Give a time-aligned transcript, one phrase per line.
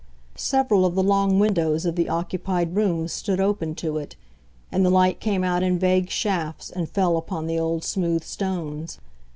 [0.33, 4.15] Several of the long windows of the occupied rooms stood open to it,
[4.71, 8.97] and the light came out in vague shafts and fell upon the old smooth stones.